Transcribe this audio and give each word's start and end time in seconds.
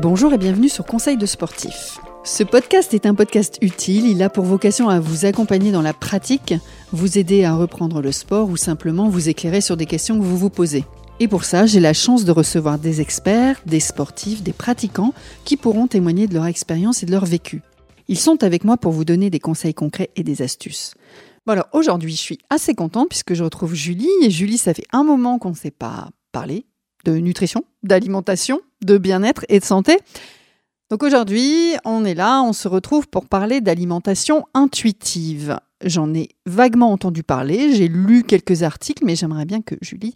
Bonjour 0.00 0.32
et 0.32 0.38
bienvenue 0.38 0.68
sur 0.68 0.86
Conseil 0.86 1.16
de 1.16 1.26
sportif. 1.26 1.98
Ce 2.22 2.44
podcast 2.44 2.94
est 2.94 3.04
un 3.04 3.16
podcast 3.16 3.58
utile, 3.62 4.06
il 4.06 4.22
a 4.22 4.30
pour 4.30 4.44
vocation 4.44 4.88
à 4.88 5.00
vous 5.00 5.26
accompagner 5.26 5.72
dans 5.72 5.82
la 5.82 5.92
pratique, 5.92 6.54
vous 6.92 7.18
aider 7.18 7.42
à 7.42 7.56
reprendre 7.56 8.00
le 8.00 8.12
sport 8.12 8.48
ou 8.48 8.56
simplement 8.56 9.08
vous 9.08 9.28
éclairer 9.28 9.60
sur 9.60 9.76
des 9.76 9.86
questions 9.86 10.16
que 10.16 10.22
vous 10.22 10.36
vous 10.36 10.50
posez. 10.50 10.84
Et 11.18 11.26
pour 11.26 11.42
ça, 11.42 11.66
j'ai 11.66 11.80
la 11.80 11.94
chance 11.94 12.24
de 12.24 12.30
recevoir 12.30 12.78
des 12.78 13.00
experts, 13.00 13.60
des 13.66 13.80
sportifs, 13.80 14.44
des 14.44 14.52
pratiquants 14.52 15.14
qui 15.44 15.56
pourront 15.56 15.88
témoigner 15.88 16.28
de 16.28 16.34
leur 16.34 16.46
expérience 16.46 17.02
et 17.02 17.06
de 17.06 17.10
leur 17.10 17.24
vécu. 17.24 17.60
Ils 18.06 18.20
sont 18.20 18.44
avec 18.44 18.62
moi 18.62 18.76
pour 18.76 18.92
vous 18.92 19.04
donner 19.04 19.30
des 19.30 19.40
conseils 19.40 19.74
concrets 19.74 20.10
et 20.14 20.22
des 20.22 20.42
astuces. 20.42 20.94
Bon 21.44 21.54
alors 21.54 21.68
aujourd'hui, 21.72 22.12
je 22.12 22.20
suis 22.20 22.38
assez 22.50 22.76
contente 22.76 23.08
puisque 23.08 23.34
je 23.34 23.42
retrouve 23.42 23.74
Julie 23.74 24.06
et 24.22 24.30
Julie, 24.30 24.58
ça 24.58 24.74
fait 24.74 24.86
un 24.92 25.02
moment 25.02 25.40
qu'on 25.40 25.50
ne 25.50 25.56
s'est 25.56 25.72
pas 25.72 26.10
parlé 26.30 26.66
de 27.04 27.16
nutrition, 27.16 27.64
d'alimentation, 27.82 28.60
de 28.82 28.98
bien-être 28.98 29.44
et 29.48 29.58
de 29.58 29.64
santé. 29.64 29.98
Donc 30.90 31.02
aujourd'hui, 31.02 31.74
on 31.84 32.04
est 32.04 32.14
là, 32.14 32.42
on 32.42 32.52
se 32.52 32.66
retrouve 32.66 33.08
pour 33.08 33.26
parler 33.26 33.60
d'alimentation 33.60 34.46
intuitive. 34.54 35.58
J'en 35.84 36.14
ai 36.14 36.30
vaguement 36.46 36.92
entendu 36.92 37.22
parler, 37.22 37.74
j'ai 37.74 37.88
lu 37.88 38.24
quelques 38.24 38.62
articles, 38.62 39.04
mais 39.04 39.14
j'aimerais 39.14 39.44
bien 39.44 39.60
que 39.60 39.74
Julie 39.82 40.14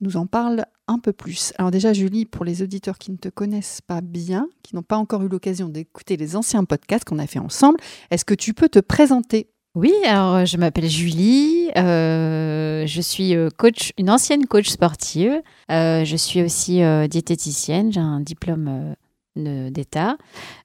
nous 0.00 0.16
en 0.16 0.26
parle 0.26 0.64
un 0.86 0.98
peu 0.98 1.12
plus. 1.12 1.52
Alors 1.58 1.70
déjà, 1.70 1.92
Julie, 1.92 2.24
pour 2.24 2.44
les 2.44 2.62
auditeurs 2.62 2.98
qui 2.98 3.10
ne 3.10 3.16
te 3.16 3.28
connaissent 3.28 3.80
pas 3.80 4.00
bien, 4.00 4.48
qui 4.62 4.74
n'ont 4.74 4.82
pas 4.82 4.96
encore 4.96 5.22
eu 5.22 5.28
l'occasion 5.28 5.68
d'écouter 5.68 6.16
les 6.16 6.36
anciens 6.36 6.64
podcasts 6.64 7.04
qu'on 7.04 7.18
a 7.18 7.26
fait 7.26 7.38
ensemble, 7.38 7.78
est-ce 8.10 8.24
que 8.24 8.34
tu 8.34 8.54
peux 8.54 8.68
te 8.68 8.78
présenter 8.78 9.50
oui, 9.74 9.92
alors 10.04 10.44
je 10.46 10.56
m'appelle 10.56 10.88
Julie, 10.88 11.70
euh, 11.76 12.86
je 12.86 13.00
suis 13.00 13.36
euh, 13.36 13.48
coach, 13.56 13.92
une 13.98 14.10
ancienne 14.10 14.46
coach 14.46 14.68
sportive. 14.68 15.40
Euh, 15.70 16.04
je 16.04 16.16
suis 16.16 16.42
aussi 16.42 16.80
diététicienne, 17.08 17.92
j'ai 17.92 18.00
un 18.00 18.20
diplôme 18.20 18.94
d'État. 19.36 20.16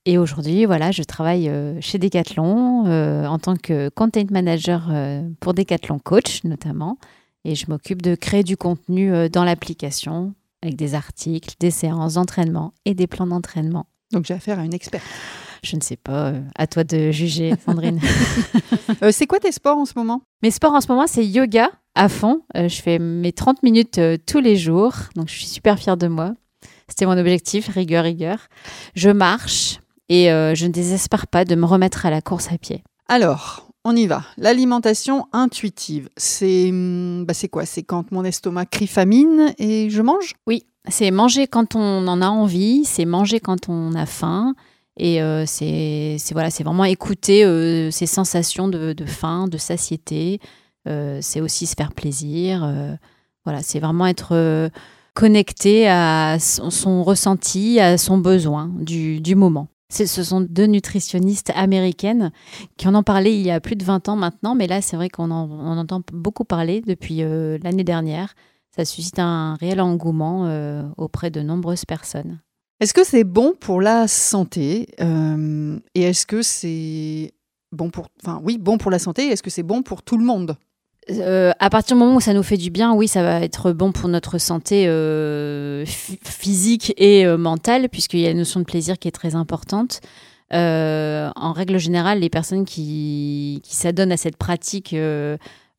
Et 0.06 0.18
aujourd'hui, 0.18 0.66
voilà, 0.66 0.92
je 0.92 1.04
travaille 1.04 1.52
chez 1.80 2.00
Decathlon 2.00 2.86
en 3.28 3.40
tant 3.40 3.56
que 3.56 3.90
content 3.90 4.26
manager 4.32 4.92
pour 5.40 5.54
Decathlon 5.54 6.00
Coach 6.00 6.44
notamment. 6.44 6.98
Et 7.46 7.56
je 7.56 7.66
m'occupe 7.70 8.02
de 8.02 8.16
créer 8.16 8.44
du 8.44 8.58
contenu 8.58 9.30
dans 9.30 9.44
l'application 9.44 10.34
avec 10.64 10.76
des 10.76 10.96
articles, 10.96 11.54
des 11.60 11.72
séances 11.72 12.16
d'entraînement 12.16 12.74
et 12.86 12.96
des 12.96 13.06
plans 13.06 13.28
d'entraînement. 13.28 13.86
Donc 14.12 14.26
j'ai 14.26 14.34
affaire 14.34 14.60
à 14.60 14.66
une 14.66 14.74
experte. 14.74 15.04
Je 15.64 15.78
ne 15.78 15.82
sais 15.82 15.96
pas, 15.96 16.28
euh, 16.28 16.42
à 16.56 16.68
toi 16.68 16.84
de 16.84 17.12
juger, 17.12 17.54
Sandrine. 17.66 18.00
Euh, 19.02 19.12
c'est 19.12 19.28
quoi 19.28 19.40
tes 19.40 19.52
sports 19.52 19.78
en 19.78 19.86
ce 19.86 19.94
moment? 19.96 20.22
Mes 20.44 20.52
sports 20.52 20.74
en 20.74 20.80
ce 20.80 20.88
moment, 20.88 21.08
c'est 21.08 21.26
yoga 21.26 21.70
à 21.96 22.08
fond. 22.08 22.42
Euh, 22.56 22.70
je 22.70 22.82
fais 22.82 23.00
mes 23.00 23.34
30 23.34 23.64
minutes 23.64 24.00
tous 24.26 24.40
les 24.40 24.56
jours, 24.56 24.94
donc 25.16 25.28
je 25.28 25.34
suis 25.34 25.46
super 25.46 25.78
fière 25.78 25.98
de 25.98 26.08
moi. 26.08 26.34
C'était 26.88 27.06
mon 27.06 27.18
objectif, 27.18 27.68
rigueur, 27.70 28.04
rigueur. 28.04 28.48
Je 28.96 29.10
marche 29.10 29.80
et 30.10 30.26
je 30.28 30.66
ne 30.66 30.72
désespère 30.72 31.28
pas 31.28 31.44
de 31.44 31.56
me 31.56 31.66
remettre 31.66 32.06
à 32.06 32.12
la 32.12 32.22
course 32.22 32.52
à 32.52 32.58
pied. 32.58 32.84
Alors, 33.10 33.68
on 33.84 33.96
y 33.96 34.08
va. 34.08 34.24
L'alimentation 34.38 35.28
intuitive, 35.34 36.10
c'est 36.16 36.70
hum, 36.70 37.26
bah 37.26 37.34
quoi? 37.52 37.66
C'est 37.66 37.84
quand 37.84 38.12
mon 38.12 38.24
estomac 38.24 38.68
crie 38.68 38.88
famine 38.88 39.54
et 39.58 39.90
je 39.90 40.02
mange? 40.02 40.34
Oui, 40.48 40.66
c'est 40.88 41.12
manger 41.12 41.48
quand 41.48 41.76
on 41.76 42.08
en 42.08 42.22
a 42.22 42.28
envie, 42.28 42.86
c'est 42.86 43.06
manger 43.06 43.40
quand 43.40 43.70
on 43.70 43.94
a 43.96 44.06
faim, 44.06 44.54
et 44.98 45.22
euh, 45.22 45.46
c'est 45.46 46.18
voilà, 46.32 46.50
c'est 46.50 46.64
vraiment 46.64 46.86
écouter 46.86 47.44
euh, 47.46 47.90
ces 47.92 48.06
sensations 48.06 48.68
de, 48.68 48.96
faim, 49.06 49.48
de 49.48 49.58
satiété. 49.58 50.40
Euh, 50.88 51.20
c'est 51.22 51.42
aussi 51.42 51.66
se 51.66 51.76
faire 51.76 51.94
plaisir. 51.94 52.60
voilà, 53.46 53.62
c'est 53.64 53.80
vraiment 53.80 54.06
être 54.08 54.70
connecté 55.14 55.88
à 55.88 56.38
son, 56.40 57.04
ressenti, 57.04 57.80
à 57.80 57.98
son 57.98 58.18
besoin 58.18 58.72
du, 58.80 59.36
moment. 59.36 59.68
Ce 59.90 60.06
sont 60.06 60.42
deux 60.42 60.66
nutritionnistes 60.66 61.52
américaines 61.56 62.32
qui 62.78 62.88
en 62.88 62.96
ont 62.96 63.04
parlé 63.04 63.32
il 63.32 63.42
y 63.42 63.52
a 63.52 63.60
plus 63.60 63.76
de 63.76 63.84
20 63.84 64.10
ans 64.10 64.16
maintenant, 64.16 64.56
mais 64.56 64.66
là, 64.66 64.82
c'est 64.82 64.96
vrai 64.96 65.10
qu'on 65.10 65.30
en, 65.30 65.78
entend 65.78 66.02
beaucoup 66.12 66.46
parler 66.46 66.82
depuis 66.82 67.18
l'année 67.64 67.84
dernière. 67.84 68.34
Ça 68.76 68.86
suscite 68.86 69.20
un 69.20 69.56
réel 69.56 69.82
engouement 69.82 70.94
auprès 70.98 71.32
de 71.32 71.42
nombreuses 71.42 71.86
personnes. 71.86 72.40
Est-ce 72.84 72.94
que 72.94 73.06
c'est 73.06 73.24
bon 73.24 73.54
pour 73.58 73.80
la 73.80 74.10
santé 74.10 74.88
euh, 75.00 75.80
Et 75.96 76.02
est-ce 76.02 76.26
que 76.26 76.42
c'est 76.42 77.32
bon 77.72 77.90
pour, 77.90 78.10
enfin 78.22 78.42
oui, 78.44 78.58
bon 78.58 78.78
pour 78.78 78.92
la 78.92 79.00
santé 79.00 79.28
Est-ce 79.28 79.42
que 79.42 79.50
c'est 79.50 79.64
bon 79.64 79.84
pour 79.84 80.04
tout 80.04 80.18
le 80.18 80.26
monde? 80.26 80.58
Euh, 81.10 81.54
à 81.60 81.70
partir 81.70 81.96
du 81.96 82.04
moment 82.04 82.18
où 82.18 82.20
ça 82.20 82.34
nous 82.34 82.44
fait 82.44 82.58
du 82.58 82.72
bien, 82.72 82.94
oui, 82.94 83.08
ça 83.08 83.24
va 83.24 83.40
être 83.40 83.72
bon 83.72 83.94
pour 83.94 84.10
notre 84.10 84.38
santé 84.38 84.84
euh, 84.90 85.86
physique 85.86 86.94
et 86.98 87.26
mentale, 87.38 87.88
puisqu'il 87.88 88.20
y 88.20 88.28
a 88.28 88.32
une 88.32 88.40
notion 88.40 88.60
de 88.60 88.66
plaisir 88.66 89.00
qui 89.00 89.08
est 89.08 89.12
très 89.12 89.34
importante. 89.36 90.02
en 90.52 91.54
règle 91.54 91.78
générale, 91.78 92.20
les 92.20 92.30
personnes 92.30 92.66
qui, 92.66 93.62
qui 93.64 93.78
s'adonnent 93.78 94.12
à 94.12 94.18
cette 94.18 94.36
pratique 94.36 94.94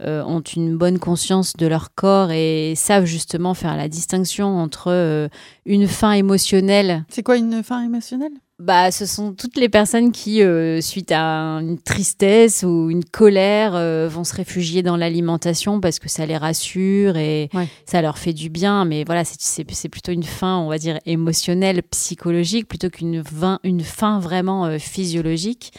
ont 0.03 0.41
une 0.41 0.77
bonne 0.77 0.99
conscience 0.99 1.55
de 1.56 1.66
leur 1.66 1.94
corps 1.94 2.31
et 2.32 2.75
savent 2.77 3.05
justement 3.05 3.55
faire 3.55 3.77
la 3.77 3.88
distinction 3.88 4.59
entre 4.59 4.91
euh, 4.91 5.28
une 5.66 5.87
faim 5.87 6.12
émotionnelle. 6.12 7.05
C'est 7.09 7.22
quoi 7.22 7.37
une 7.37 7.62
faim 7.62 7.82
émotionnelle? 7.84 8.32
Bah, 8.59 8.91
ce 8.91 9.06
sont 9.06 9.32
toutes 9.32 9.56
les 9.56 9.69
personnes 9.69 10.12
qui, 10.12 10.43
euh, 10.43 10.81
suite 10.81 11.12
à 11.12 11.59
une 11.60 11.78
tristesse 11.78 12.62
ou 12.62 12.91
une 12.91 13.05
colère, 13.05 13.72
vont 14.09 14.25
se 14.25 14.34
réfugier 14.34 14.82
dans 14.82 14.97
l'alimentation 14.97 15.81
parce 15.81 15.99
que 15.99 16.09
ça 16.09 16.25
les 16.26 16.37
rassure 16.37 17.16
et 17.16 17.50
ça 17.84 18.00
leur 18.03 18.19
fait 18.19 18.32
du 18.32 18.50
bien. 18.50 18.84
Mais 18.84 19.05
voilà, 19.05 19.22
c'est 19.25 19.88
plutôt 19.88 20.12
une 20.12 20.22
faim, 20.22 20.59
on 20.59 20.69
va 20.69 20.78
dire, 20.78 20.99
émotionnelle, 21.05 21.82
psychologique, 21.82 22.69
plutôt 22.69 22.91
qu'une 22.91 23.22
une 23.65 23.81
faim 23.81 24.21
vraiment 24.21 24.78
physiologique 24.78 25.72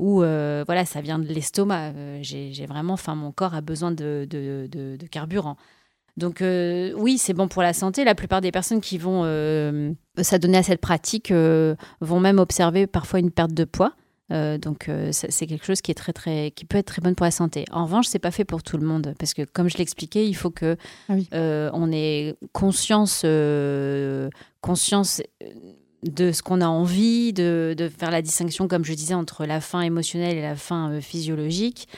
où 0.00 0.22
euh, 0.22 0.64
voilà, 0.66 0.84
ça 0.84 1.00
vient 1.00 1.18
de 1.18 1.26
l'estomac. 1.26 1.92
Euh, 1.94 2.18
j'ai 2.22 2.66
vraiment, 2.66 2.94
enfin, 2.94 3.14
mon 3.14 3.30
corps 3.30 3.54
a 3.54 3.60
besoin 3.60 3.92
de, 3.92 4.26
de, 4.28 5.06
carburant. 5.10 5.56
Donc 6.16 6.42
euh, 6.42 6.92
oui, 6.96 7.18
c'est 7.18 7.34
bon 7.34 7.46
pour 7.48 7.62
la 7.62 7.72
santé. 7.72 8.04
La 8.04 8.14
plupart 8.14 8.40
des 8.40 8.50
personnes 8.50 8.80
qui 8.80 8.98
vont 8.98 9.22
s'adonner 10.18 10.58
à 10.58 10.62
cette 10.62 10.80
pratique 10.80 11.32
vont 11.32 12.20
même 12.20 12.38
observer 12.38 12.86
parfois 12.86 13.20
une 13.20 13.30
perte 13.30 13.52
de 13.52 13.64
poids. 13.64 13.92
donc 14.30 14.90
c'est 15.12 15.46
quelque 15.46 15.64
chose 15.64 15.80
qui 15.80 15.90
est 15.90 15.94
très 15.94 16.12
très 16.12 16.50
qui 16.50 16.64
peut 16.64 16.78
être 16.78 16.86
très 16.86 17.00
bonne 17.00 17.14
pour 17.14 17.24
la 17.24 17.30
santé. 17.30 17.64
En 17.70 17.84
revanche, 17.84 18.06
c'est 18.06 18.18
pas 18.18 18.30
fait 18.30 18.44
pour 18.44 18.62
tout 18.62 18.76
le 18.76 18.86
monde 18.86 19.14
parce 19.18 19.34
que 19.34 19.42
comme 19.42 19.68
je 19.68 19.78
l'expliquais, 19.78 20.26
il 20.26 20.34
faut 20.34 20.50
que 20.50 20.76
ah 21.08 21.70
on 21.72 21.92
ait 21.92 22.34
conscience 22.52 23.24
conscience 24.60 25.22
de 26.02 26.32
ce 26.32 26.42
qu'on 26.42 26.60
a 26.60 26.66
envie, 26.66 27.32
de, 27.32 27.90
faire 27.96 28.10
la 28.10 28.22
distinction, 28.22 28.68
comme 28.68 28.84
je 28.84 28.94
disais, 28.94 29.14
entre 29.14 29.44
la 29.44 29.60
faim 29.60 29.82
émotionnelle 29.82 30.36
et 30.36 30.42
la 30.42 30.56
faim 30.56 30.92
euh, 30.92 31.00
physiologique. 31.00 31.88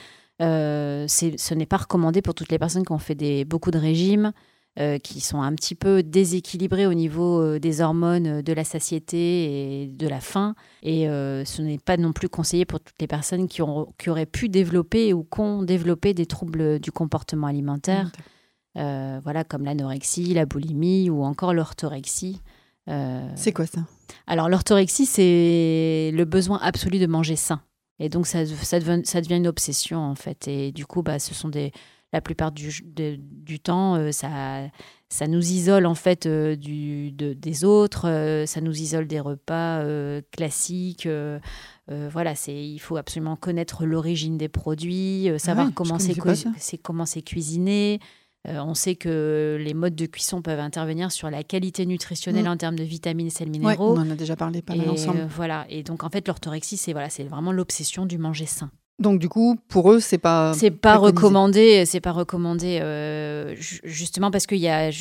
Euh, 0.41 1.05
ce 1.07 1.53
n'est 1.53 1.65
pas 1.65 1.77
recommandé 1.77 2.21
pour 2.21 2.33
toutes 2.33 2.51
les 2.51 2.59
personnes 2.59 2.85
qui 2.85 2.91
ont 2.91 2.99
fait 2.99 3.15
des, 3.15 3.45
beaucoup 3.45 3.71
de 3.71 3.77
régimes, 3.77 4.33
euh, 4.79 4.97
qui 4.97 5.21
sont 5.21 5.41
un 5.41 5.53
petit 5.53 5.75
peu 5.75 6.03
déséquilibrés 6.03 6.87
au 6.87 6.93
niveau 6.93 7.59
des 7.59 7.81
hormones, 7.81 8.41
de 8.41 8.53
la 8.53 8.63
satiété 8.63 9.83
et 9.83 9.87
de 9.87 10.07
la 10.07 10.19
faim. 10.19 10.55
Et 10.81 11.05
ce 11.05 11.61
n'est 11.61 11.77
pas 11.77 11.95
non 11.97 12.11
plus 12.11 12.29
conseillé 12.29 12.65
pour 12.65 12.79
toutes 12.81 12.99
les 12.99 13.07
personnes 13.07 13.47
qui, 13.47 13.61
ont, 13.61 13.93
qui 13.97 14.09
auraient 14.09 14.25
pu 14.25 14.49
développer 14.49 15.13
ou 15.13 15.23
qui 15.23 15.39
ont 15.39 15.61
développé 15.61 16.13
des 16.13 16.25
troubles 16.25 16.79
du 16.79 16.91
comportement 16.91 17.47
alimentaire, 17.47 18.11
voilà, 18.75 19.43
comme 19.47 19.63
l'anorexie, 19.63 20.33
la 20.33 20.45
boulimie 20.45 21.09
ou 21.09 21.23
encore 21.23 21.53
l'orthorexie. 21.53 22.41
Euh, 22.89 23.29
c'est 23.35 23.51
quoi 23.51 23.65
ça? 23.65 23.81
Alors 24.27 24.49
l'orthorexie, 24.49 25.05
c'est 25.05 26.11
le 26.13 26.25
besoin 26.25 26.59
absolu 26.61 26.99
de 26.99 27.07
manger 27.07 27.35
sain. 27.35 27.61
Et 27.99 28.09
donc 28.09 28.27
ça, 28.27 28.45
ça, 28.45 28.79
devient, 28.79 29.01
ça 29.05 29.21
devient 29.21 29.37
une 29.37 29.47
obsession 29.47 29.99
en 29.99 30.15
fait. 30.15 30.47
Et 30.47 30.71
du 30.71 30.85
coup, 30.85 31.03
bah, 31.03 31.19
ce 31.19 31.33
sont 31.33 31.49
des, 31.49 31.71
la 32.11 32.21
plupart 32.21 32.51
du, 32.51 32.71
du 32.83 33.59
temps, 33.59 33.95
euh, 33.95 34.11
ça, 34.11 34.69
ça 35.09 35.27
nous 35.27 35.51
isole 35.51 35.85
en 35.85 35.95
fait 35.95 36.25
euh, 36.25 36.55
du, 36.55 37.11
des 37.11 37.63
autres, 37.63 38.43
ça 38.45 38.61
nous 38.61 38.81
isole 38.81 39.07
des 39.07 39.19
repas 39.19 39.85
classiques. 40.31 41.07
voilà, 41.87 42.35
c'est 42.35 42.55
il 42.55 42.79
faut 42.79 42.97
absolument 42.97 43.35
connaître 43.35 43.85
l'origine 43.85 44.37
des 44.37 44.49
produits, 44.49 45.29
savoir 45.37 45.69
comment 45.73 45.99
c'est 45.99 46.15
comment 46.81 47.05
c'est 47.05 47.21
cuisiné. 47.21 47.99
Euh, 48.47 48.59
on 48.59 48.73
sait 48.73 48.95
que 48.95 49.57
les 49.59 49.73
modes 49.73 49.95
de 49.95 50.05
cuisson 50.05 50.41
peuvent 50.41 50.59
intervenir 50.59 51.11
sur 51.13 51.29
la 51.29 51.43
qualité 51.43 51.85
nutritionnelle 51.85 52.43
mm. 52.43 52.49
en 52.49 52.57
termes 52.57 52.75
de 52.75 52.83
vitamines 52.83 53.27
et 53.27 53.29
sels 53.29 53.49
minéraux. 53.49 53.95
on 53.95 54.01
en 54.01 54.11
a 54.11 54.15
déjà 54.15 54.35
parlé 54.35 54.61
pas 54.61 54.75
mal 54.75 54.89
ensemble. 54.89 55.21
Euh, 55.21 55.27
voilà. 55.29 55.65
Et 55.69 55.83
donc 55.83 56.03
en 56.03 56.09
fait, 56.09 56.27
l'orthorexie, 56.27 56.75
c'est 56.75 56.91
voilà, 56.91 57.09
c'est 57.09 57.23
vraiment 57.23 57.53
l'obsession 57.53 58.05
du 58.05 58.17
manger 58.17 58.45
sain. 58.45 58.69
Donc 58.99 59.19
du 59.19 59.29
coup, 59.29 59.57
pour 59.69 59.91
eux, 59.91 59.99
c'est 59.99 60.17
pas 60.17 60.53
c'est 60.53 60.71
pas 60.71 60.97
recommandé, 60.97 61.85
c'est 61.85 62.01
pas 62.01 62.11
recommandé 62.11 62.79
euh, 62.81 63.55
justement 63.57 64.29
parce 64.29 64.45
qu'il 64.45 64.59
y 64.59 64.69
a 64.69 64.91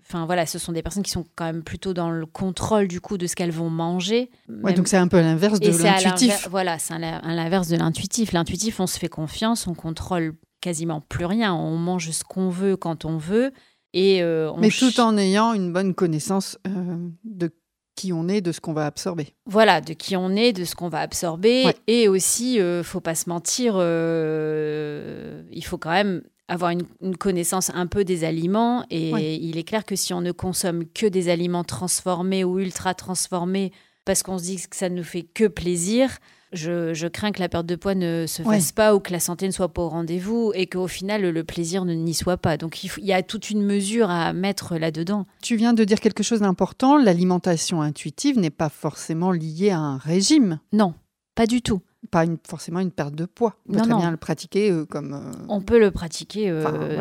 enfin 0.00 0.24
voilà, 0.24 0.46
ce 0.46 0.58
sont 0.58 0.72
des 0.72 0.82
personnes 0.82 1.02
qui 1.02 1.10
sont 1.10 1.26
quand 1.34 1.44
même 1.44 1.62
plutôt 1.62 1.92
dans 1.92 2.10
le 2.10 2.24
contrôle 2.24 2.88
du 2.88 3.00
coup 3.00 3.18
de 3.18 3.26
ce 3.26 3.34
qu'elles 3.34 3.52
vont 3.52 3.68
manger. 3.68 4.30
Ouais, 4.62 4.72
donc 4.72 4.88
c'est 4.88 4.96
un 4.96 5.08
peu 5.08 5.20
l'inverse 5.20 5.60
de 5.60 5.70
l'intuitif. 5.70 6.48
Voilà, 6.50 6.78
c'est 6.78 6.98
l'inverse 6.98 7.68
de 7.68 7.76
l'intuitif. 7.76 8.32
L'intuitif, 8.32 8.80
on 8.80 8.86
se 8.86 8.98
fait 8.98 9.08
confiance, 9.08 9.66
on 9.66 9.74
contrôle 9.74 10.34
quasiment 10.62 11.02
plus 11.02 11.26
rien. 11.26 11.52
On 11.54 11.76
mange 11.76 12.10
ce 12.10 12.24
qu'on 12.24 12.48
veut 12.48 12.76
quand 12.76 13.04
on 13.04 13.18
veut. 13.18 13.52
Et 13.92 14.22
euh, 14.22 14.50
Mais 14.56 14.70
tout 14.70 14.98
en 15.00 15.18
ayant 15.18 15.52
une 15.52 15.70
bonne 15.70 15.94
connaissance 15.94 16.58
euh, 16.66 16.96
de 17.24 17.50
qui 17.94 18.12
on 18.12 18.28
est, 18.28 18.40
de 18.40 18.52
ce 18.52 18.60
qu'on 18.60 18.72
va 18.72 18.86
absorber. 18.86 19.34
Voilà, 19.46 19.80
de 19.80 19.92
qui 19.92 20.16
on 20.16 20.30
est, 20.30 20.52
de 20.52 20.64
ce 20.64 20.74
qu'on 20.74 20.88
va 20.88 21.00
absorber. 21.00 21.66
Et 21.86 22.08
aussi, 22.08 22.60
euh, 22.60 22.82
faut 22.82 23.00
pas 23.00 23.14
se 23.14 23.28
mentir, 23.28 23.74
euh, 23.76 25.42
il 25.50 25.64
faut 25.64 25.78
quand 25.78 25.90
même 25.90 26.22
avoir 26.48 26.70
une, 26.70 27.16
connaissance 27.16 27.70
un 27.74 27.86
peu 27.86 28.04
des 28.04 28.24
aliments. 28.24 28.84
Et 28.90 29.34
il 29.36 29.58
est 29.58 29.64
clair 29.64 29.84
que 29.84 29.96
si 29.96 30.14
on 30.14 30.20
ne 30.20 30.32
consomme 30.32 30.84
que 30.86 31.06
des 31.06 31.28
aliments 31.28 31.64
transformés 31.64 32.44
ou 32.44 32.58
ultra 32.58 32.94
transformés, 32.94 33.72
parce 34.04 34.22
qu'on 34.22 34.38
se 34.38 34.44
dit 34.44 34.56
que 34.68 34.76
ça 34.76 34.88
ne 34.88 34.96
nous 34.96 35.04
fait 35.04 35.22
que 35.22 35.46
plaisir, 35.46 36.18
je, 36.52 37.06
crains 37.08 37.32
que 37.32 37.40
la 37.40 37.48
perte 37.48 37.66
de 37.66 37.76
poids 37.76 37.94
ne 37.94 38.26
se 38.26 38.42
fasse 38.42 38.72
pas 38.72 38.94
ou 38.94 39.00
que 39.00 39.12
la 39.12 39.20
santé 39.20 39.46
ne 39.46 39.52
soit 39.52 39.72
pas 39.72 39.82
au 39.82 39.88
rendez-vous 39.88 40.52
et 40.54 40.66
qu'au 40.66 40.88
final 40.88 41.22
le 41.22 41.44
plaisir 41.44 41.84
ne 41.84 41.94
n'y 41.94 42.14
soit 42.14 42.36
pas. 42.36 42.56
Donc 42.56 42.84
il, 42.84 42.90
y 43.04 43.12
a 43.12 43.22
toute 43.22 43.50
une 43.50 43.62
mesure 43.62 44.10
à 44.10 44.32
mettre 44.32 44.76
là-dedans. 44.76 45.26
Tu 45.42 45.56
viens 45.56 45.72
de 45.72 45.84
dire 45.84 46.00
quelque 46.00 46.22
chose 46.22 46.40
d'important, 46.40 46.96
l'alimentation 46.96 47.82
intuitive 47.82 48.38
n'est 48.38 48.50
pas 48.50 48.68
forcément 48.68 49.32
liée 49.32 49.70
à 49.70 49.78
un 49.78 49.98
régime. 49.98 50.60
Non, 50.72 50.94
pas 51.34 51.46
du 51.46 51.62
tout. 51.62 51.80
Pas 52.10 52.24
forcément 52.46 52.80
une 52.80 52.90
perte 52.90 53.14
de 53.14 53.26
poids. 53.26 53.56
On 53.68 53.74
peut 53.74 53.78
très 53.78 53.94
bien 53.94 54.10
le 54.10 54.16
pratiquer 54.16 54.70
euh, 54.70 54.84
comme... 54.84 55.14
Euh, 55.14 55.44
On 55.48 55.60
peut 55.60 55.78
le 55.78 55.92
pratiquer. 55.92 56.50
Euh, 56.50 57.00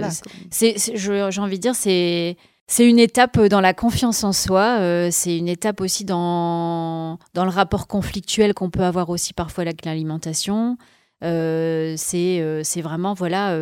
j'ai 0.52 1.42
envie 1.42 1.58
de 1.58 1.62
dire, 1.62 1.76
c'est 1.76 2.38
c'est 2.72 2.90
une 2.90 3.00
étape 3.00 3.38
dans 3.38 3.60
la 3.60 3.74
confiance 3.74 4.24
en 4.24 4.32
soi, 4.32 4.78
euh, 4.80 5.10
c'est 5.12 5.38
une 5.38 5.50
étape 5.50 5.82
aussi 5.82 6.06
dans, 6.06 7.20
dans 7.34 7.44
le 7.44 7.50
rapport 7.50 7.86
conflictuel 7.86 8.54
qu'on 8.54 8.70
peut 8.70 8.86
avoir 8.86 9.10
aussi 9.10 9.34
parfois 9.34 9.64
avec 9.64 9.84
l'alimentation. 9.84 10.78
Euh, 11.22 11.98
euh, 12.14 12.62
c'est 12.64 12.82
vraiment 12.82 13.14
voilà 13.14 13.58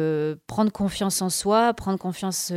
prendre 0.45 0.71
confiance 0.71 1.23
en 1.23 1.29
soi, 1.29 1.73
prendre 1.73 1.97
confiance 1.97 2.53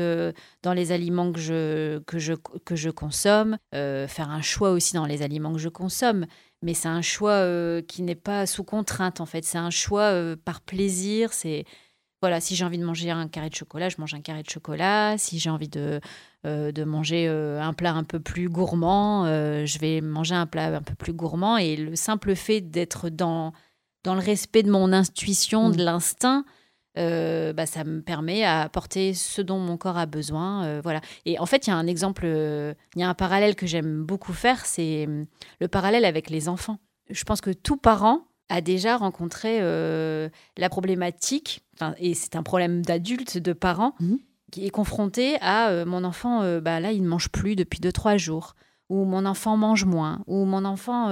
dans 0.63 0.75
les 0.75 0.93
aliments 0.93 1.33
que 1.33 1.41
je, 1.41 1.99
que 2.01 2.19
je, 2.19 2.35
que 2.67 2.77
je 2.77 2.91
consomme, 2.91 3.57
faire 3.73 4.29
un 4.31 4.43
choix 4.43 4.73
aussi 4.73 4.93
dans 4.93 5.07
les 5.07 5.23
aliments 5.23 5.55
que 5.55 5.59
je 5.59 5.71
consomme. 5.71 6.27
Mais 6.61 6.75
c'est 6.75 6.89
un 6.89 7.03
choix 7.03 7.47
qui 7.89 8.03
n'est 8.03 8.15
pas 8.15 8.45
sous 8.45 8.63
contrainte 8.63 9.23
en 9.23 9.27
fait, 9.27 9.47
c'est 9.47 9.57
un 9.57 9.71
choix 9.71 10.13
par 10.45 10.61
plaisir, 10.61 11.33
c'est 11.33 11.65
voilà, 12.23 12.41
si 12.41 12.55
j'ai 12.55 12.65
envie 12.65 12.79
de 12.79 12.85
manger 12.85 13.11
un 13.11 13.27
carré 13.27 13.51
de 13.51 13.55
chocolat, 13.55 13.89
je 13.89 13.97
mange 13.99 14.15
un 14.15 14.21
carré 14.21 14.45
de 14.45 14.49
chocolat. 14.49 15.19
Si 15.19 15.41
j'ai 15.41 15.51
envie 15.51 15.69
de, 15.69 16.01
euh, 16.47 16.71
de 16.71 16.85
manger 16.85 17.27
euh, 17.29 17.61
un 17.61 17.73
plat 17.73 17.93
un 17.93 18.05
peu 18.05 18.21
plus 18.21 18.49
gourmand, 18.49 19.27
euh, 19.27 19.67
je 19.67 19.81
vais 19.81 20.01
manger 20.01 20.37
un 20.37 20.47
plat 20.47 20.77
un 20.77 20.83
peu 20.83 20.95
plus 20.95 21.13
gourmand. 21.13 21.57
Et 21.57 21.75
le 21.75 21.97
simple 21.97 22.37
fait 22.37 22.61
d'être 22.61 23.09
dans, 23.09 23.53
dans 24.05 24.15
le 24.15 24.21
respect 24.21 24.63
de 24.63 24.71
mon 24.71 24.93
intuition, 24.93 25.69
de 25.69 25.83
mm. 25.83 25.85
l'instinct, 25.85 26.45
bah, 26.95 27.67
ça 27.67 27.83
me 27.83 28.01
permet 28.03 28.45
à 28.45 28.61
apporter 28.61 29.15
ce 29.15 29.43
dont 29.43 29.59
mon 29.59 29.77
corps 29.77 29.99
a 29.99 30.07
besoin. 30.07 30.81
voilà. 30.81 31.01
Et 31.25 31.41
en 31.41 31.47
fait, 31.47 31.67
il 31.67 31.71
y 31.71 31.73
a 31.73 31.77
un 31.77 31.89
exemple, 31.89 32.25
il 32.25 33.01
y 33.01 33.03
a 33.03 33.09
un 33.09 33.15
parallèle 33.15 33.57
que 33.57 33.67
j'aime 33.67 34.05
beaucoup 34.05 34.33
faire, 34.33 34.65
c'est 34.65 35.09
le 35.59 35.69
parallèle 35.69 36.05
avec 36.05 36.31
les 36.31 36.49
enfants. 36.49 36.79
Je 37.11 37.25
pense 37.25 37.41
que 37.41 37.51
tout 37.51 37.77
parent 37.77 38.29
a 38.53 38.61
déjà 38.61 38.99
rencontré 38.99 39.59
euh, 39.63 40.29
la 40.59 40.69
problématique, 40.69 41.65
et 41.99 42.13
c'est 42.13 42.37
un 42.37 42.43
problème 42.43 42.85
d'adulte, 42.85 43.39
de 43.39 43.55
parents, 43.55 43.95
mhm. 43.99 44.19
qui 44.51 44.67
est 44.67 44.71
confronté 44.71 45.39
à 45.41 45.71
euh, 45.71 45.87
mon 45.87 46.05
enfant, 46.05 46.43
euh, 46.43 46.61
bah, 46.61 46.79
là, 46.79 46.93
il 46.93 47.03
ne 47.03 47.09
mange 47.09 47.31
plus 47.31 47.57
depuis 47.57 47.81
2-3 47.81 48.19
jours 48.19 48.55
ou 48.91 49.07
mon 49.07 49.25
enfant 49.25 49.57
mange 49.57 49.87
moins, 49.87 50.23
ou 50.27 50.45
mon 50.45 50.67
enfant, 50.67 51.09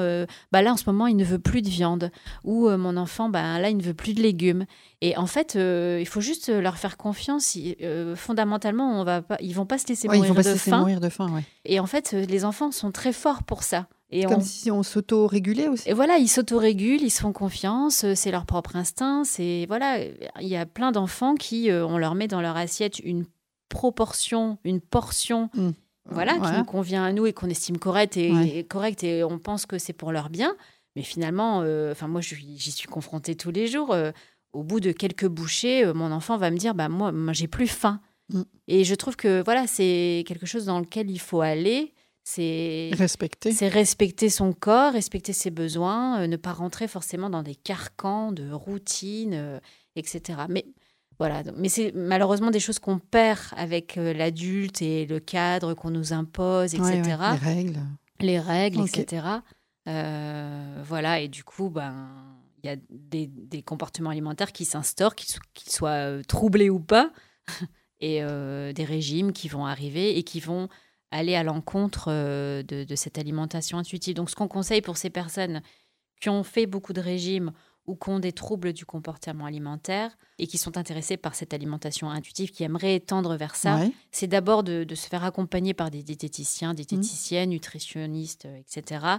bah 0.52 0.60
là 0.60 0.72
en 0.72 0.76
ce 0.76 0.84
moment 0.84 1.06
il 1.06 1.16
ne 1.16 1.24
veut 1.24 1.38
plus 1.38 1.62
de 1.62 1.68
viande, 1.70 2.10
ou 2.44 2.68
mon 2.68 2.94
enfant, 2.98 3.30
bah 3.30 3.58
là 3.58 3.70
il 3.70 3.78
ne 3.78 3.82
veut 3.82 3.94
plus 3.94 4.12
de 4.12 4.20
légumes. 4.20 4.66
Et 5.00 5.16
en 5.16 5.24
fait, 5.24 5.54
il 5.54 6.06
faut 6.06 6.20
juste 6.20 6.50
leur 6.50 6.76
faire 6.76 6.98
confiance. 6.98 7.56
fondamentalement, 8.16 9.00
on 9.00 9.04
va 9.04 9.22
pas, 9.22 9.38
ils 9.40 9.54
vont 9.54 9.64
pas 9.64 9.78
se 9.78 9.86
laisser, 9.86 10.08
mourir, 10.08 10.34
de 10.34 10.42
faim. 10.42 10.80
mourir 10.80 11.00
de 11.00 11.08
faim. 11.08 11.42
Et 11.64 11.80
en 11.80 11.86
fait, 11.86 12.12
les 12.12 12.44
enfants 12.44 12.70
sont 12.70 12.92
très 12.92 13.14
forts 13.14 13.44
pour 13.44 13.62
ça. 13.62 13.86
Et 14.12 14.24
Comme 14.24 14.40
si 14.40 14.70
on 14.70 14.82
s'auto-régulait 14.82 15.68
aussi. 15.68 15.88
Et 15.88 15.92
voilà, 15.92 16.16
ils 16.16 16.28
s'auto-régulent, 16.28 17.02
ils 17.02 17.10
se 17.10 17.20
font 17.20 17.32
confiance, 17.32 18.02
euh, 18.02 18.14
c'est 18.16 18.32
leur 18.32 18.44
propre 18.44 18.74
instinct. 18.74 19.22
C'est 19.24 19.66
voilà, 19.68 20.02
il 20.40 20.48
y 20.48 20.56
a 20.56 20.66
plein 20.66 20.90
d'enfants 20.90 21.36
qui, 21.36 21.70
euh, 21.70 21.86
on 21.86 21.96
leur 21.96 22.16
met 22.16 22.26
dans 22.26 22.40
leur 22.40 22.56
assiette 22.56 22.98
une 22.98 23.24
proportion, 23.68 24.58
une 24.64 24.80
portion, 24.80 25.48
mmh. 25.54 25.70
voilà, 26.06 26.34
qui 26.34 26.58
nous 26.58 26.64
convient 26.64 27.04
à 27.04 27.12
nous 27.12 27.26
et 27.26 27.32
qu'on 27.32 27.48
estime 27.48 27.78
correcte 27.78 28.16
et, 28.16 28.64
correcte 28.68 29.04
et 29.04 29.22
on 29.22 29.38
pense 29.38 29.64
que 29.64 29.78
c'est 29.78 29.92
pour 29.92 30.10
leur 30.10 30.28
bien. 30.28 30.56
Mais 30.96 31.02
finalement, 31.02 31.62
euh, 31.62 31.92
enfin 31.92 32.08
moi 32.08 32.20
j'y 32.20 32.72
suis 32.72 32.88
confrontée 32.88 33.36
tous 33.36 33.52
les 33.52 33.68
jours. 33.68 33.94
au 34.52 34.64
bout 34.64 34.80
de 34.80 34.90
quelques 34.90 35.28
bouchées, 35.28 35.92
mon 35.94 36.10
enfant 36.10 36.36
va 36.36 36.50
me 36.50 36.56
dire, 36.56 36.74
bah 36.74 36.88
moi, 36.88 37.12
moi 37.12 37.32
j'ai 37.32 37.46
plus 37.46 37.68
faim. 37.68 38.00
Mmh. 38.32 38.42
Et 38.66 38.82
je 38.82 38.94
trouve 38.96 39.14
que 39.14 39.40
voilà, 39.44 39.68
c'est 39.68 40.24
quelque 40.26 40.46
chose 40.46 40.64
dans 40.64 40.80
lequel 40.80 41.12
il 41.12 41.20
faut 41.20 41.42
aller 41.42 41.94
c'est 42.24 42.90
respecter. 42.94 43.52
C'est 43.52 43.68
respecter 43.68 44.28
son 44.28 44.52
corps, 44.52 44.92
respecter 44.92 45.32
ses 45.32 45.50
besoins, 45.50 46.20
euh, 46.20 46.26
ne 46.26 46.36
pas 46.36 46.52
rentrer 46.52 46.88
forcément 46.88 47.30
dans 47.30 47.42
des 47.42 47.54
carcans 47.54 48.32
de 48.32 48.50
routine, 48.52 49.34
euh, 49.34 49.60
etc. 49.96 50.40
Mais 50.48 50.66
voilà, 51.18 51.42
mais 51.56 51.68
c'est 51.68 51.92
malheureusement 51.94 52.50
des 52.50 52.60
choses 52.60 52.78
qu'on 52.78 52.98
perd 52.98 53.40
avec 53.56 53.98
euh, 53.98 54.12
l'adulte 54.12 54.82
et 54.82 55.06
le 55.06 55.20
cadre 55.20 55.74
qu'on 55.74 55.90
nous 55.90 56.12
impose, 56.12 56.74
etc. 56.74 57.02
les 57.04 57.12
règles. 57.14 57.80
Les 58.20 58.38
règles, 58.38 58.82
etc. 58.82 59.26
voilà, 59.86 61.20
et 61.20 61.28
du 61.28 61.42
coup, 61.42 61.70
ben 61.70 62.08
il 62.62 62.66
y 62.66 62.72
a 62.72 62.76
des, 62.90 63.26
des, 63.26 63.62
comportements 63.62 64.10
alimentaires 64.10 64.52
qui 64.52 64.66
s'instaurent, 64.66 65.14
qu'ils 65.14 65.72
soient 65.72 66.22
troublés 66.28 66.68
ou 66.68 66.78
pas, 66.78 67.10
et 68.00 68.20
des 68.20 68.84
régimes 68.84 69.32
qui 69.32 69.48
vont 69.48 69.64
arriver 69.64 70.18
et 70.18 70.22
qui 70.22 70.40
vont 70.40 70.68
aller 71.10 71.34
à 71.34 71.42
l'encontre 71.42 72.06
euh, 72.08 72.62
de, 72.62 72.94
cette 72.94 73.18
alimentation 73.18 73.78
intuitive. 73.78 74.14
Donc 74.14 74.30
ce 74.30 74.36
qu'on 74.36 74.48
conseille 74.48 74.82
pour 74.82 74.96
ces 74.96 75.10
personnes 75.10 75.62
qui 76.20 76.28
ont 76.28 76.42
fait 76.42 76.66
beaucoup 76.66 76.92
de 76.92 77.00
régimes 77.00 77.52
ou 77.86 77.96
qui 77.96 78.10
ont 78.10 78.18
des 78.18 78.32
troubles 78.32 78.72
du 78.72 78.84
comportement 78.84 79.46
alimentaire 79.46 80.16
et 80.38 80.46
qui 80.46 80.58
sont 80.58 80.76
intéressés 80.76 81.16
par 81.16 81.34
cette 81.34 81.54
alimentation 81.54 82.10
intuitive, 82.10 82.50
qui 82.50 82.62
aimeraient 82.62 83.00
tendre 83.00 83.36
vers 83.36 83.56
ça, 83.56 83.80
c'est 84.12 84.26
d'abord 84.26 84.62
de, 84.62 84.86
se 84.94 85.08
faire 85.08 85.24
accompagner 85.24 85.74
par 85.74 85.90
des 85.90 86.02
diététiciens, 86.02 86.74
diététiciennes, 86.74 87.48
mmh. 87.48 87.52
nutritionnistes, 87.52 88.46
etc. 88.58 89.18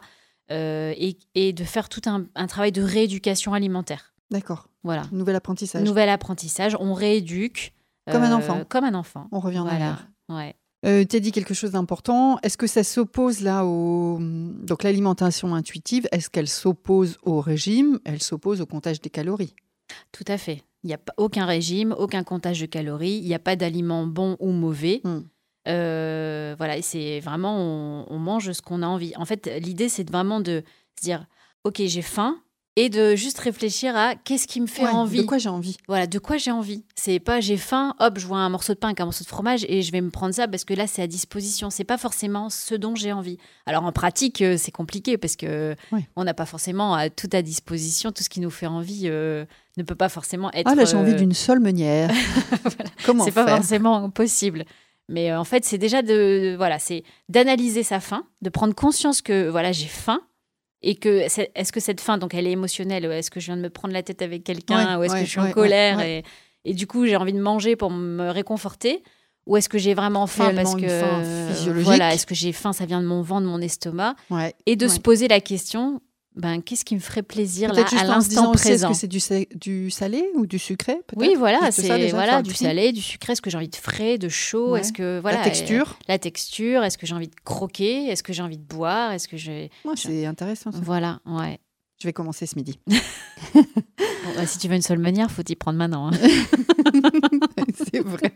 Euh, 0.51 0.93
et, 1.33 1.53
de 1.53 1.63
faire 1.63 1.89
tout 1.89 2.01
un, 2.05 2.47
travail 2.47 2.71
de 2.71 2.81
rééducation 2.81 3.53
alimentaire. 3.53 4.13
D'accord. 4.29 4.67
Voilà. 4.83 5.03
Nouvel 5.11 5.35
apprentissage. 5.35 5.83
Nouvel 5.83 6.09
apprentissage. 6.09 6.75
On 6.79 6.93
rééduque. 6.93 7.73
Comme 8.09 8.23
un 8.23 8.33
enfant. 8.33 8.59
Euh, 8.59 8.63
comme 8.63 8.83
un 8.83 8.93
enfant. 8.93 9.27
On 9.31 9.39
revient 9.39 9.59
en 9.59 9.67
arrière. 9.67 10.07
Ouais. 10.29 10.55
Euh, 10.85 11.05
tu 11.07 11.15
as 11.15 11.19
dit 11.19 11.31
quelque 11.31 11.53
chose 11.53 11.71
d'important. 11.71 12.39
Est-ce 12.41 12.57
que 12.57 12.67
ça 12.67 12.83
s'oppose 12.83 13.41
là 13.41 13.65
au. 13.65 14.17
Donc 14.19 14.83
l'alimentation 14.83 15.53
intuitive, 15.53 16.07
est-ce 16.11 16.29
qu'elle 16.29 16.47
s'oppose 16.47 17.17
au 17.23 17.39
régime? 17.39 17.99
Elle 18.03 18.21
s'oppose 18.21 18.61
au 18.61 18.65
comptage 18.65 18.99
des 19.01 19.09
calories 19.09 19.55
Tout 20.11 20.25
à 20.27 20.37
fait. 20.37 20.63
Il 20.83 20.87
n'y 20.87 20.93
a 20.93 20.97
pas 20.97 21.13
aucun 21.17 21.45
régime, 21.45 21.93
aucun 21.97 22.23
comptage 22.23 22.59
de 22.59 22.65
calories, 22.65 23.19
il 23.21 23.27
n'y 23.27 23.35
a 23.35 23.39
pas 23.39 23.55
d'aliments 23.55 24.07
bons 24.07 24.35
ou 24.39 24.51
mauvais. 24.51 25.01
Hmm. 25.03 25.21
Euh, 25.67 26.55
voilà, 26.57 26.81
c'est 26.81 27.19
vraiment, 27.19 27.55
on, 27.59 28.05
on, 28.09 28.17
mange 28.17 28.51
ce 28.51 28.63
qu'on 28.63 28.81
a 28.81 28.87
envie. 28.87 29.13
En 29.15 29.25
fait, 29.25 29.47
l'idée, 29.61 29.89
c'est 29.89 30.09
vraiment 30.09 30.39
de 30.39 30.63
se 30.97 31.03
dire, 31.03 31.27
OK, 31.63 31.83
j'ai 31.85 32.01
faim, 32.01 32.41
et 32.77 32.89
de 32.89 33.15
juste 33.15 33.39
réfléchir 33.39 33.97
à 33.97 34.15
qu'est-ce 34.15 34.47
qui 34.47 34.61
me 34.61 34.67
fait 34.67 34.87
envie. 34.87 35.17
De 35.17 35.23
quoi 35.23 35.37
j'ai 35.37 35.49
envie. 35.49 35.75
Voilà, 35.87 36.07
de 36.07 36.19
quoi 36.19 36.37
j'ai 36.37 36.51
envie. 36.51 36.85
C'est 36.95 37.19
pas 37.19 37.41
j'ai 37.41 37.57
faim, 37.57 37.95
hop, 37.99 38.17
je 38.17 38.25
vois 38.25 38.37
un 38.37 38.49
morceau 38.49 38.73
de 38.73 38.79
pain 38.79 38.89
avec 38.89 39.01
un 39.01 39.05
morceau 39.05 39.23
de 39.23 39.29
fromage 39.29 39.65
et 39.67 39.81
je 39.81 39.91
vais 39.91 39.99
me 39.99 40.09
prendre 40.09 40.33
ça 40.33 40.47
parce 40.47 40.63
que 40.63 40.73
là 40.73 40.87
c'est 40.87 41.01
à 41.01 41.07
disposition. 41.07 41.69
C'est 41.69 41.83
pas 41.83 41.97
forcément 41.97 42.49
ce 42.49 42.73
dont 42.75 42.95
j'ai 42.95 43.11
envie. 43.11 43.37
Alors 43.65 43.83
en 43.83 43.91
pratique, 43.91 44.41
euh, 44.41 44.55
c'est 44.57 44.71
compliqué 44.71 45.17
parce 45.17 45.35
que 45.35 45.75
on 46.15 46.23
n'a 46.23 46.33
pas 46.33 46.45
forcément 46.45 46.97
tout 47.09 47.29
à 47.33 47.41
disposition. 47.41 48.11
Tout 48.11 48.23
ce 48.23 48.29
qui 48.29 48.39
nous 48.39 48.49
fait 48.49 48.67
envie 48.67 49.03
euh, 49.05 49.45
ne 49.77 49.83
peut 49.83 49.95
pas 49.95 50.09
forcément 50.09 50.49
être. 50.53 50.67
Ah 50.67 50.75
là, 50.75 50.85
j'ai 50.85 50.95
envie 50.95 51.11
euh, 51.11 51.15
d'une 51.15 51.33
seule 51.33 51.59
meunière. 51.59 52.09
voilà. 52.63 52.89
Comment 53.05 53.25
C'est 53.25 53.31
pas 53.31 53.47
forcément 53.47 54.09
possible. 54.09 54.63
Mais 55.09 55.33
en 55.33 55.43
fait, 55.43 55.65
c'est 55.65 55.77
déjà 55.77 56.01
de 56.01 56.55
voilà, 56.55 56.79
c'est 56.79 57.03
d'analyser 57.27 57.83
sa 57.83 57.99
faim, 57.99 58.23
de 58.41 58.49
prendre 58.49 58.73
conscience 58.73 59.21
que 59.21 59.49
voilà, 59.49 59.73
j'ai 59.73 59.87
faim 59.87 60.21
et 60.83 60.95
que 60.95 61.09
est-ce 61.09 61.71
que 61.71 61.79
cette 61.79 62.01
faim 62.01 62.17
donc 62.17 62.33
elle 62.33 62.47
est 62.47 62.51
émotionnelle 62.51 63.05
est-ce 63.05 63.31
que 63.31 63.39
je 63.39 63.47
viens 63.47 63.57
de 63.57 63.61
me 63.61 63.69
prendre 63.69 63.93
la 63.93 64.03
tête 64.03 64.21
avec 64.21 64.43
quelqu'un 64.43 64.97
ou 64.99 65.03
est-ce 65.03 65.13
que 65.13 65.25
je 65.25 65.29
suis 65.29 65.39
en 65.39 65.51
colère 65.51 65.99
et, 66.01 66.23
et, 66.65 66.73
du 66.73 66.87
coup 66.87 67.05
j'ai 67.05 67.15
envie 67.15 67.33
de 67.33 67.41
manger 67.41 67.75
pour 67.75 67.91
me 67.91 68.29
réconforter 68.29 69.03
ou 69.47 69.57
est-ce 69.57 69.69
que 69.69 69.77
j'ai 69.77 69.93
vraiment 69.93 70.27
faim 70.27 70.53
parce 70.55 70.75
que 70.75 71.81
voilà 71.81 72.13
est-ce 72.13 72.25
que 72.25 72.35
j'ai 72.35 72.51
faim 72.51 72.73
ça 72.73 72.85
vient 72.85 73.01
de 73.01 73.07
mon 73.07 73.21
ventre 73.21 73.43
de 73.43 73.47
mon 73.47 73.61
estomac? 73.61 74.15
Et 74.65 74.75
de 74.75 74.87
se 74.87 74.99
poser 74.99 75.27
la 75.27 75.39
question 75.39 76.01
ben, 76.35 76.61
qu'est-ce 76.61 76.85
qui 76.85 76.95
me 76.95 77.01
ferait 77.01 77.23
plaisir 77.23 77.73
là, 77.73 77.85
à 77.99 78.03
l'instant 78.05 78.51
présent 78.53 78.89
Est-ce 78.89 79.05
que 79.05 79.17
c'est 79.19 79.55
du, 79.55 79.57
du, 79.57 79.91
salé 79.91 80.23
ou 80.35 80.45
du 80.45 80.59
sucré 80.59 81.01
Oui, 81.17 81.35
voilà, 81.37 81.71
c'est 81.71 82.09
voilà, 82.11 82.41
du 82.41 82.53
salé, 82.53 82.93
du 82.93 83.01
sucré. 83.01 83.33
Est-ce 83.33 83.41
que 83.41 83.49
j'ai 83.49 83.57
envie 83.57 83.67
de 83.67 83.75
frais, 83.75 84.17
de 84.17 84.29
chaud? 84.29 84.77
Est-ce 84.77 84.93
que 84.93 85.19
voilà 85.19 85.39
la 85.39 85.43
texture? 85.43 85.97
La 86.07 86.19
texture? 86.19 86.83
Est-ce 86.83 86.97
que 86.97 87.05
j'ai 87.05 87.15
envie 87.15 87.27
de 87.27 87.35
croquer? 87.43 88.07
Est-ce 88.07 88.23
que 88.23 88.31
j'ai 88.31 88.43
envie 88.43 88.57
de 88.57 88.63
boire? 88.63 89.11
Est-ce 89.11 89.27
que 89.27 89.35
j'ai 89.35 89.71
C'est 89.95 90.25
intéressant. 90.25 90.71
Ça. 90.71 90.79
Voilà, 90.81 91.19
ouais. 91.25 91.59
Je 92.01 92.07
vais 92.07 92.13
commencer 92.13 92.45
ce 92.45 92.55
midi. 92.55 92.79
Bah, 94.35 94.45
si 94.45 94.59
tu 94.59 94.67
veux 94.67 94.75
une 94.75 94.83
seule 94.83 94.99
manière, 94.99 95.31
faut 95.31 95.41
y 95.47 95.55
prendre 95.55 95.79
maintenant. 95.79 96.09
Hein. 96.09 96.11
c'est 97.75 97.99
vrai. 97.99 98.31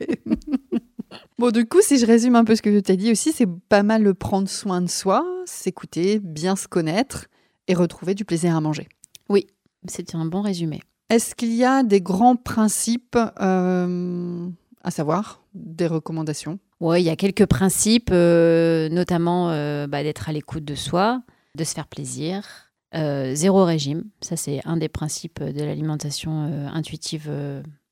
Bon, 1.37 1.51
du 1.51 1.65
coup, 1.67 1.81
si 1.81 1.99
je 1.99 2.05
résume 2.05 2.35
un 2.35 2.43
peu 2.43 2.55
ce 2.55 2.61
que 2.61 2.79
tu 2.79 2.91
as 2.91 2.95
dit 2.95 3.11
aussi, 3.11 3.31
c'est 3.31 3.47
pas 3.69 3.83
mal 3.83 4.03
de 4.03 4.11
prendre 4.11 4.49
soin 4.49 4.81
de 4.81 4.89
soi, 4.89 5.23
s'écouter, 5.45 6.19
bien 6.19 6.55
se 6.55 6.67
connaître 6.67 7.27
et 7.67 7.73
retrouver 7.73 8.15
du 8.15 8.25
plaisir 8.25 8.55
à 8.55 8.61
manger. 8.61 8.87
Oui, 9.29 9.47
c'est 9.87 10.15
un 10.15 10.25
bon 10.25 10.41
résumé. 10.41 10.81
Est-ce 11.09 11.35
qu'il 11.35 11.53
y 11.53 11.63
a 11.63 11.83
des 11.83 12.01
grands 12.01 12.35
principes 12.35 13.17
euh, 13.39 14.47
à 14.83 14.91
savoir, 14.91 15.43
des 15.53 15.87
recommandations? 15.87 16.59
Oui, 16.79 17.01
il 17.01 17.05
y 17.05 17.09
a 17.09 17.15
quelques 17.15 17.45
principes, 17.45 18.09
euh, 18.11 18.89
notamment 18.89 19.49
euh, 19.51 19.87
bah, 19.87 20.03
d'être 20.03 20.29
à 20.29 20.33
l'écoute 20.33 20.65
de 20.65 20.75
soi, 20.75 21.21
de 21.55 21.63
se 21.63 21.73
faire 21.73 21.87
plaisir, 21.87 22.71
zéro 22.93 23.65
régime. 23.65 24.05
Ça, 24.21 24.37
c'est 24.37 24.61
un 24.65 24.77
des 24.77 24.87
principes 24.87 25.43
de 25.43 25.63
l'alimentation 25.63 26.43
intuitive 26.73 27.29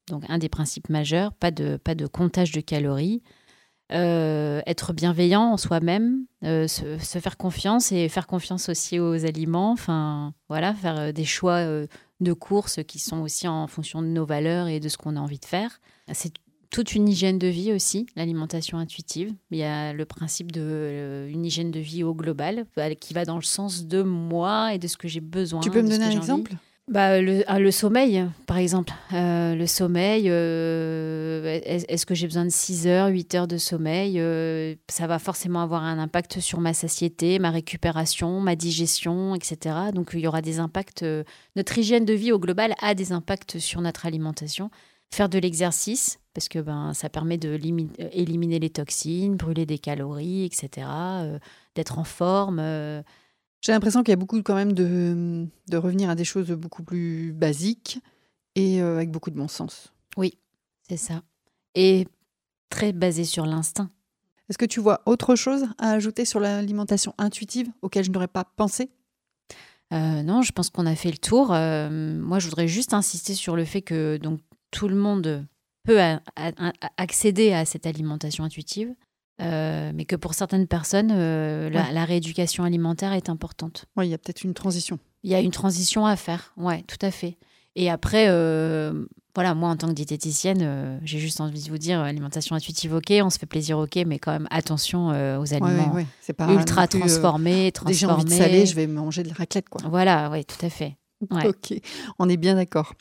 donc 0.10 0.24
un 0.28 0.38
des 0.38 0.50
principes 0.50 0.90
majeurs, 0.90 1.34
pas 1.34 1.52
de, 1.52 1.78
pas 1.78 1.96
de 1.96 2.08
comptage 2.08 2.52
de 2.52 2.62
calories. 2.62 3.22
Euh, 3.94 4.62
être 4.66 4.92
bienveillant 4.92 5.52
en 5.52 5.58
soi-même, 5.58 6.26
euh, 6.44 6.68
se, 6.68 6.98
faire 7.20 7.38
confiance 7.38 7.92
et 7.92 8.10
faire 8.10 8.26
confiance 8.26 8.70
aussi 8.70 9.00
aux 9.00 9.26
aliments. 9.26 9.72
Enfin, 9.72 10.34
voilà, 10.50 10.74
faire 10.74 11.00
euh, 11.00 11.12
des 11.12 11.26
choix 11.26 11.64
de 11.64 12.34
courses 12.34 12.80
qui 12.88 12.98
sont 12.98 13.22
aussi 13.22 13.48
en 13.48 13.68
fonction 13.68 14.02
de 14.02 14.08
nos 14.08 14.26
valeurs 14.26 14.68
et 14.68 14.80
de 14.80 14.90
ce 14.90 14.98
qu'on 14.98 15.16
a 15.16 15.20
envie 15.20 15.40
de 15.40 15.46
faire. 15.46 15.80
C'est 16.12 16.34
toute 16.72 16.96
une 16.96 17.08
hygiène 17.08 17.38
de 17.38 17.48
vie 17.48 17.72
aussi, 17.72 18.08
l'alimentation 18.16 18.80
intuitive. 18.80 19.32
Il 19.52 19.60
y 19.60 19.64
a 19.64 19.94
le 19.94 20.06
principe 20.06 20.52
de 20.52 21.28
une 21.30 21.46
hygiène 21.46 21.70
de 21.70 21.80
vie 21.80 22.04
au 22.04 22.16
global 22.16 22.66
qui 23.00 23.14
va 23.14 23.26
dans 23.26 23.36
le 23.36 23.44
sens 23.44 23.86
de 23.86 24.02
moi 24.02 24.74
et 24.74 24.80
de 24.80 24.88
ce 24.88 24.98
que 24.98 25.08
j'ai 25.08 25.22
besoin. 25.22 25.62
Tu 25.62 25.70
peux 25.70 25.84
me 25.84 25.90
donner 25.90 26.06
un 26.06 26.12
exemple? 26.12 26.56
Bah, 26.90 27.22
le, 27.22 27.44
ah, 27.48 27.60
le, 27.60 27.72
sommeil, 27.72 28.28
par 28.46 28.58
exemple. 28.58 28.92
Euh, 29.14 29.56
le 29.56 29.66
sommeil, 29.68 30.26
euh, 30.28 31.62
est-ce 31.64 32.06
que 32.06 32.14
j'ai 32.14 32.28
besoin 32.28 32.44
de 32.44 32.50
6 32.50 32.88
heures, 32.88 33.08
8 33.08 33.36
heures 33.36 33.48
de 33.48 33.58
sommeil 33.58 34.20
euh, 34.20 34.76
Ça 34.90 35.08
va 35.08 35.18
forcément 35.18 35.62
avoir 35.62 35.84
un 35.84 35.98
impact 35.98 36.42
sur 36.42 36.60
ma 36.60 36.74
satiété, 36.74 37.40
ma 37.40 37.52
récupération, 37.52 38.42
ma 38.42 38.58
digestion, 38.58 39.34
etc. 39.34 39.76
Donc 39.94 40.12
il 40.14 40.20
y 40.20 40.28
aura 40.28 40.42
des 40.42 40.60
impacts. 40.60 41.06
notre 41.56 41.78
hygiène 41.78 42.04
de 42.04 42.14
vie 42.14 42.34
au 42.34 42.40
global 42.40 42.74
a 42.82 42.96
des 42.96 43.14
impacts 43.14 43.60
sur 43.60 43.80
notre 43.80 44.06
alimentation. 44.06 44.70
Faire 45.10 45.30
de 45.30 45.40
l'exercice, 45.40 46.20
parce 46.34 46.50
que 46.50 46.60
ben, 46.60 46.94
ça 46.94 47.08
permet 47.08 47.38
d'éliminer 47.38 48.60
les 48.60 48.70
toxines, 48.70 49.38
brûler 49.38 49.66
des 49.66 49.78
calories, 49.78 50.44
etc. 50.44 50.88
D'être 51.76 51.98
en 51.98 52.04
forme. 52.04 52.60
J'ai 53.64 53.72
l'impression 53.72 54.04
qu'il 54.04 54.12
y 54.12 54.14
a 54.14 54.18
beaucoup 54.18 54.42
quand 54.44 54.56
même 54.56 54.74
de, 54.74 55.48
de, 55.70 55.78
revenir 55.78 56.10
à 56.10 56.16
des 56.16 56.26
choses 56.26 56.52
beaucoup 56.52 56.84
plus 56.84 57.32
basiques 57.32 58.00
et 58.56 58.82
euh, 58.82 58.98
avec 58.98 59.10
beaucoup 59.10 59.32
de 59.32 59.38
bon 59.38 59.48
sens. 59.48 59.94
Oui, 60.18 60.38
c'est 60.90 60.98
ça. 60.98 61.24
Et 61.74 62.06
très 62.70 62.92
basé 62.92 63.24
sur 63.24 63.46
l'instinct. 63.46 63.90
Est-ce 64.50 64.58
que 64.58 64.66
tu 64.66 64.82
vois 64.82 65.02
autre 65.06 65.36
chose 65.36 65.64
à 65.78 65.92
ajouter 65.92 66.26
sur 66.26 66.42
l'alimentation 66.42 67.16
intuitive 67.18 67.70
auquel 67.82 68.04
je 68.04 68.12
n'aurais 68.12 68.28
pas 68.28 68.44
pensé? 68.44 68.92
Euh, 69.94 70.24
Non, 70.24 70.42
je 70.42 70.52
pense 70.52 70.70
qu'on 70.70 70.86
a 70.86 70.96
fait 70.96 71.12
le 71.12 71.18
tour. 71.18 71.54
Euh, 71.54 72.20
moi, 72.20 72.40
je 72.40 72.50
voudrais 72.50 72.68
juste 72.68 72.94
insister 72.94 73.34
sur 73.34 73.56
le 73.56 73.64
fait 73.64 73.82
que 73.82 74.18
donc, 74.18 74.42
tout 74.72 74.90
le 74.90 74.96
monde 74.96 75.48
peut 75.86 76.02
accéder 76.98 77.54
à 77.54 77.64
cette 77.64 77.86
alimentation 77.86 78.44
intuitive. 78.44 78.94
Euh, 79.44 79.92
mais 79.94 80.06
que 80.06 80.16
pour 80.16 80.34
certaines 80.34 80.68
personnes, 80.68 81.12
euh, 81.12 81.70
la, 81.70 82.06
rééducation 82.06 82.64
alimentaire 82.64 83.14
est 83.14 83.30
importante. 83.30 83.86
Oui, 83.98 84.08
il 84.08 84.12
y 84.12 84.14
a 84.14 84.18
peut-être 84.18 84.44
une 84.44 84.54
transition. 84.54 85.00
Il 85.24 85.32
y 85.32 85.36
a 85.36 85.40
une 85.40 85.52
transition 85.52 86.06
à 86.06 86.16
faire, 86.16 86.54
oui, 86.58 86.84
tout 86.84 86.98
à 87.02 87.12
fait. 87.12 87.38
Et 87.76 87.90
après, 87.90 88.28
euh, 88.30 89.06
voilà, 89.36 89.56
moi 89.56 89.70
en 89.70 89.76
tant 89.76 89.88
que 89.88 89.94
diététicienne, 89.94 91.00
j'ai 91.04 91.20
juste 91.20 91.42
envie 91.42 91.64
de 91.64 91.70
vous 91.70 91.78
dire, 91.78 92.00
alimentation 92.00 92.56
intuitive, 92.56 92.94
ok, 92.94 93.12
on 93.24 93.30
se 93.30 93.40
fait 93.40 93.46
plaisir, 93.46 93.80
ok, 93.80 93.96
mais 94.06 94.20
quand 94.20 94.32
même 94.32 94.48
attention 94.52 95.08
aux 95.08 95.54
aliments 95.54 95.96
ultra 96.50 96.88
transformés, 96.88 97.72
transformés. 97.72 97.94
Déjà 97.94 98.14
envie 98.14 98.26
de 98.26 98.30
salé, 98.30 98.66
je 98.66 98.76
vais 98.76 98.88
manger 98.88 99.24
de 99.24 99.30
la 99.30 99.36
raclette, 99.36 99.70
quoi. 99.70 99.82
Voilà, 99.90 100.30
oui, 100.32 100.46
tout 100.46 100.64
à 100.66 100.70
fait. 100.70 100.98
Ok, 101.46 101.74
on 102.20 102.28
est 102.28 102.38
bien 102.38 102.56
d'accord. 102.56 102.94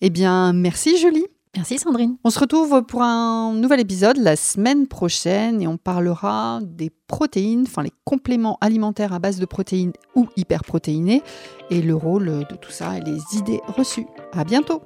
Eh 0.00 0.10
bien, 0.10 0.52
merci 0.52 0.96
Julie. 0.96 1.26
Merci 1.56 1.78
Sandrine. 1.78 2.16
On 2.24 2.30
se 2.30 2.38
retrouve 2.40 2.82
pour 2.82 3.02
un 3.02 3.54
nouvel 3.54 3.80
épisode 3.80 4.16
la 4.16 4.36
semaine 4.36 4.86
prochaine 4.86 5.62
et 5.62 5.66
on 5.66 5.76
parlera 5.76 6.60
des 6.62 6.90
protéines, 7.06 7.64
enfin 7.66 7.82
les 7.82 7.92
compléments 8.04 8.58
alimentaires 8.60 9.12
à 9.12 9.18
base 9.18 9.38
de 9.38 9.46
protéines 9.46 9.92
ou 10.16 10.26
hyperprotéinés 10.36 11.22
et 11.70 11.80
le 11.80 11.94
rôle 11.94 12.26
de 12.50 12.56
tout 12.56 12.72
ça 12.72 12.98
et 12.98 13.00
les 13.00 13.20
idées 13.38 13.60
reçues. 13.68 14.06
À 14.32 14.44
bientôt. 14.44 14.82